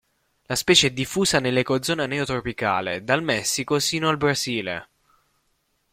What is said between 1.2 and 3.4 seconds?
nell'ecozona neotropicale, dal